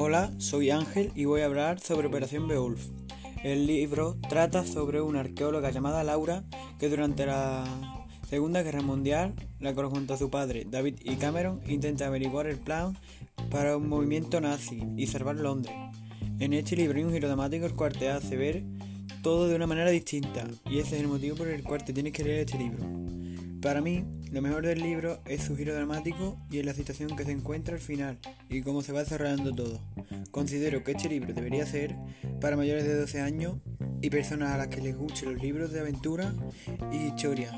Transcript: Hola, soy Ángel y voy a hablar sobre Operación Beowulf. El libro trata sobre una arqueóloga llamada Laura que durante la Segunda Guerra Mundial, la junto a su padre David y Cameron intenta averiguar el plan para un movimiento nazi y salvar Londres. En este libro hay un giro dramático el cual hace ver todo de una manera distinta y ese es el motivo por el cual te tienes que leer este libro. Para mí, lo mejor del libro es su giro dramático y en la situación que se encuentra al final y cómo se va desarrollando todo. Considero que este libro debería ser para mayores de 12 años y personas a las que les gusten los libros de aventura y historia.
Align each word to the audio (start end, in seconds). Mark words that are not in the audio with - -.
Hola, 0.00 0.32
soy 0.38 0.70
Ángel 0.70 1.10
y 1.16 1.24
voy 1.24 1.40
a 1.40 1.46
hablar 1.46 1.80
sobre 1.80 2.06
Operación 2.06 2.46
Beowulf. 2.46 2.86
El 3.42 3.66
libro 3.66 4.16
trata 4.28 4.64
sobre 4.64 5.00
una 5.00 5.18
arqueóloga 5.18 5.72
llamada 5.72 6.04
Laura 6.04 6.44
que 6.78 6.88
durante 6.88 7.26
la 7.26 7.64
Segunda 8.30 8.62
Guerra 8.62 8.80
Mundial, 8.80 9.34
la 9.58 9.74
junto 9.74 10.14
a 10.14 10.16
su 10.16 10.30
padre 10.30 10.64
David 10.70 11.00
y 11.02 11.16
Cameron 11.16 11.60
intenta 11.66 12.06
averiguar 12.06 12.46
el 12.46 12.58
plan 12.58 12.96
para 13.50 13.76
un 13.76 13.88
movimiento 13.88 14.40
nazi 14.40 14.84
y 14.96 15.08
salvar 15.08 15.34
Londres. 15.34 15.74
En 16.38 16.52
este 16.52 16.76
libro 16.76 16.96
hay 16.96 17.02
un 17.02 17.12
giro 17.12 17.26
dramático 17.26 17.66
el 17.66 17.74
cual 17.74 17.94
hace 18.08 18.36
ver 18.36 18.62
todo 19.24 19.48
de 19.48 19.56
una 19.56 19.66
manera 19.66 19.90
distinta 19.90 20.46
y 20.70 20.78
ese 20.78 20.94
es 20.94 21.02
el 21.02 21.08
motivo 21.08 21.34
por 21.34 21.48
el 21.48 21.64
cual 21.64 21.84
te 21.84 21.92
tienes 21.92 22.12
que 22.12 22.22
leer 22.22 22.46
este 22.46 22.56
libro. 22.56 22.84
Para 23.60 23.80
mí, 23.80 24.04
lo 24.32 24.42
mejor 24.42 24.66
del 24.66 24.80
libro 24.80 25.20
es 25.24 25.42
su 25.42 25.56
giro 25.56 25.74
dramático 25.74 26.38
y 26.50 26.58
en 26.58 26.66
la 26.66 26.74
situación 26.74 27.16
que 27.16 27.24
se 27.24 27.32
encuentra 27.32 27.74
al 27.74 27.80
final 27.80 28.18
y 28.48 28.62
cómo 28.62 28.82
se 28.82 28.92
va 28.92 29.00
desarrollando 29.00 29.54
todo. 29.54 29.80
Considero 30.30 30.84
que 30.84 30.92
este 30.92 31.08
libro 31.08 31.32
debería 31.32 31.66
ser 31.66 31.96
para 32.40 32.56
mayores 32.56 32.84
de 32.84 32.94
12 32.94 33.20
años 33.20 33.56
y 34.02 34.10
personas 34.10 34.52
a 34.52 34.58
las 34.58 34.68
que 34.68 34.80
les 34.80 34.96
gusten 34.96 35.32
los 35.32 35.42
libros 35.42 35.72
de 35.72 35.80
aventura 35.80 36.32
y 36.92 37.06
historia. 37.06 37.52